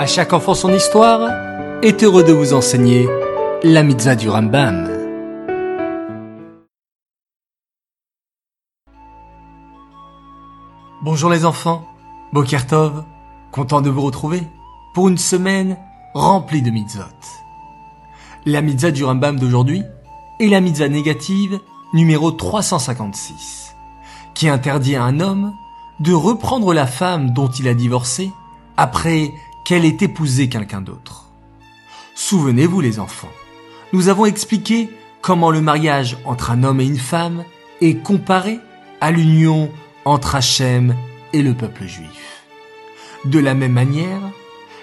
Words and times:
À 0.00 0.06
chaque 0.06 0.32
enfant 0.32 0.54
son 0.54 0.72
histoire 0.72 1.28
est 1.82 2.02
heureux 2.02 2.24
de 2.24 2.32
vous 2.32 2.54
enseigner 2.54 3.06
la 3.62 3.82
mitzvah 3.82 4.16
du 4.16 4.30
Rambam. 4.30 4.88
Bonjour 11.02 11.28
les 11.28 11.44
enfants, 11.44 11.84
Bokertov, 12.32 13.04
content 13.52 13.82
de 13.82 13.90
vous 13.90 14.00
retrouver 14.00 14.42
pour 14.94 15.10
une 15.10 15.18
semaine 15.18 15.76
remplie 16.14 16.62
de 16.62 16.70
mitzvot. 16.70 17.02
La 18.46 18.62
mitzvah 18.62 18.92
du 18.92 19.04
Rambam 19.04 19.38
d'aujourd'hui 19.38 19.82
est 20.40 20.48
la 20.48 20.62
mitzvah 20.62 20.88
négative 20.88 21.60
numéro 21.92 22.32
356, 22.32 23.76
qui 24.32 24.48
interdit 24.48 24.96
à 24.96 25.04
un 25.04 25.20
homme 25.20 25.52
de 25.98 26.14
reprendre 26.14 26.72
la 26.72 26.86
femme 26.86 27.34
dont 27.34 27.48
il 27.48 27.68
a 27.68 27.74
divorcé 27.74 28.30
après 28.78 29.34
qu'elle 29.70 29.84
ait 29.84 29.98
épousé 30.00 30.48
quelqu'un 30.48 30.80
d'autre. 30.80 31.26
Souvenez-vous 32.16 32.80
les 32.80 32.98
enfants, 32.98 33.30
nous 33.92 34.08
avons 34.08 34.26
expliqué 34.26 34.90
comment 35.20 35.52
le 35.52 35.60
mariage 35.60 36.18
entre 36.24 36.50
un 36.50 36.64
homme 36.64 36.80
et 36.80 36.86
une 36.86 36.98
femme 36.98 37.44
est 37.80 38.02
comparé 38.02 38.58
à 39.00 39.12
l'union 39.12 39.70
entre 40.04 40.34
Hachem 40.34 40.96
et 41.32 41.40
le 41.40 41.54
peuple 41.54 41.86
juif. 41.86 42.46
De 43.24 43.38
la 43.38 43.54
même 43.54 43.70
manière, 43.70 44.20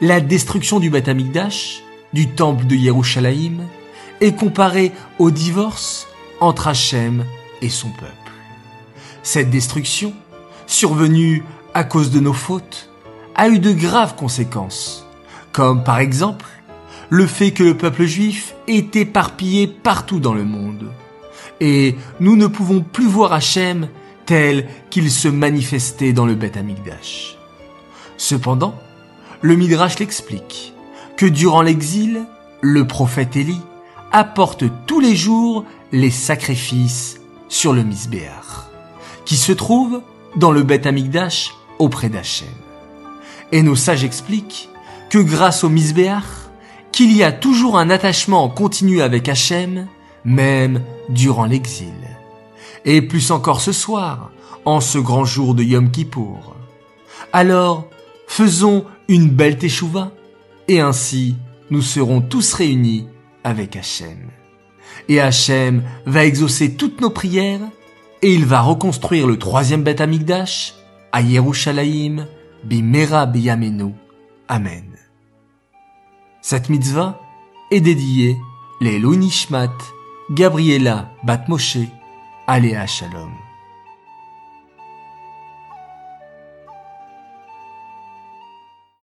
la 0.00 0.20
destruction 0.20 0.78
du 0.78 0.90
Beth 0.90 1.08
Amikdash, 1.08 1.82
du 2.12 2.28
temple 2.28 2.64
de 2.66 2.76
Yerushalayim, 2.76 3.64
est 4.20 4.36
comparée 4.36 4.92
au 5.18 5.32
divorce 5.32 6.06
entre 6.38 6.68
Hachem 6.68 7.24
et 7.62 7.68
son 7.68 7.88
peuple. 7.90 8.32
Cette 9.24 9.50
destruction, 9.50 10.14
survenue 10.68 11.42
à 11.74 11.82
cause 11.82 12.12
de 12.12 12.20
nos 12.20 12.32
fautes, 12.32 12.87
a 13.38 13.48
eu 13.48 13.60
de 13.60 13.72
graves 13.72 14.16
conséquences, 14.16 15.06
comme 15.52 15.84
par 15.84 16.00
exemple 16.00 16.44
le 17.08 17.24
fait 17.24 17.52
que 17.52 17.62
le 17.62 17.76
peuple 17.76 18.04
juif 18.04 18.54
est 18.66 18.96
éparpillé 18.96 19.68
partout 19.68 20.18
dans 20.18 20.34
le 20.34 20.44
monde. 20.44 20.90
Et 21.60 21.94
nous 22.20 22.36
ne 22.36 22.48
pouvons 22.48 22.80
plus 22.82 23.06
voir 23.06 23.32
Hachem 23.32 23.88
tel 24.26 24.68
qu'il 24.90 25.10
se 25.10 25.28
manifestait 25.28 26.12
dans 26.12 26.26
le 26.26 26.34
Beth 26.34 26.56
Amikdash. 26.56 27.38
Cependant, 28.16 28.74
le 29.40 29.54
Midrash 29.54 30.00
l'explique, 30.00 30.74
que 31.16 31.24
durant 31.24 31.62
l'exil, 31.62 32.26
le 32.60 32.86
prophète 32.86 33.36
Élie 33.36 33.60
apporte 34.10 34.64
tous 34.86 34.98
les 34.98 35.14
jours 35.14 35.64
les 35.92 36.10
sacrifices 36.10 37.20
sur 37.48 37.72
le 37.72 37.84
Misbéar, 37.84 38.68
qui 39.24 39.36
se 39.36 39.52
trouve 39.52 40.02
dans 40.36 40.50
le 40.50 40.64
Beth 40.64 40.86
Amikdash 40.86 41.54
auprès 41.78 42.08
d'Hachem. 42.08 42.48
Et 43.52 43.62
nos 43.62 43.76
sages 43.76 44.04
expliquent 44.04 44.68
que 45.10 45.18
grâce 45.18 45.64
au 45.64 45.68
Misbéar, 45.68 46.24
qu'il 46.92 47.12
y 47.12 47.22
a 47.22 47.32
toujours 47.32 47.78
un 47.78 47.90
attachement 47.90 48.48
continu 48.48 49.00
avec 49.00 49.28
Hachem, 49.28 49.86
même 50.24 50.82
durant 51.08 51.46
l'exil. 51.46 51.94
Et 52.84 53.02
plus 53.02 53.30
encore 53.30 53.60
ce 53.60 53.72
soir, 53.72 54.30
en 54.64 54.80
ce 54.80 54.98
grand 54.98 55.24
jour 55.24 55.54
de 55.54 55.62
Yom 55.62 55.90
Kippour. 55.90 56.56
Alors, 57.32 57.88
faisons 58.26 58.84
une 59.08 59.30
belle 59.30 59.58
teshuva, 59.58 60.12
et 60.68 60.80
ainsi 60.80 61.36
nous 61.70 61.82
serons 61.82 62.20
tous 62.20 62.52
réunis 62.52 63.06
avec 63.44 63.76
Hachem. 63.76 64.30
Et 65.08 65.20
Hachem 65.20 65.82
va 66.04 66.24
exaucer 66.24 66.74
toutes 66.74 67.00
nos 67.00 67.10
prières, 67.10 67.60
et 68.20 68.32
il 68.32 68.44
va 68.44 68.60
reconstruire 68.60 69.26
le 69.26 69.38
troisième 69.38 69.82
Beth 69.82 70.00
Amikdash 70.00 70.74
à 71.12 71.22
Yerushalayim, 71.22 72.26
Bimera 72.64 73.26
Biyamenu. 73.26 73.94
Amen. 74.48 74.96
Cette 76.40 76.68
mitzvah 76.68 77.20
est 77.70 77.80
dédiée 77.80 78.36
les 78.80 78.98
Nishmat, 79.00 79.76
Gabriela 80.30 81.10
Bat 81.24 81.44
Moshe, 81.48 81.78
Aléa 82.46 82.86
Shalom. 82.86 83.47